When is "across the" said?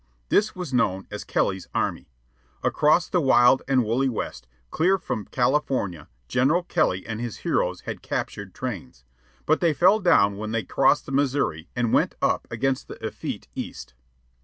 2.63-3.21